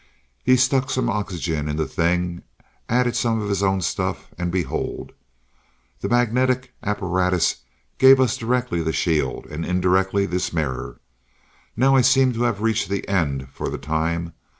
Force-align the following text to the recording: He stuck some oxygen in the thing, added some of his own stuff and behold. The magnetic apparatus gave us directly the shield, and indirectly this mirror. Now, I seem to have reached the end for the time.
He 0.43 0.55
stuck 0.57 0.89
some 0.89 1.11
oxygen 1.11 1.69
in 1.69 1.75
the 1.75 1.85
thing, 1.87 2.41
added 2.89 3.15
some 3.15 3.39
of 3.39 3.49
his 3.49 3.61
own 3.61 3.81
stuff 3.81 4.29
and 4.35 4.51
behold. 4.51 5.11
The 5.99 6.09
magnetic 6.09 6.73
apparatus 6.81 7.57
gave 7.99 8.19
us 8.19 8.35
directly 8.35 8.81
the 8.81 8.93
shield, 8.93 9.45
and 9.45 9.63
indirectly 9.63 10.25
this 10.25 10.51
mirror. 10.51 10.99
Now, 11.77 11.95
I 11.95 12.01
seem 12.01 12.33
to 12.33 12.41
have 12.45 12.63
reached 12.63 12.89
the 12.89 13.07
end 13.07 13.49
for 13.51 13.69
the 13.69 13.77
time. 13.77 14.33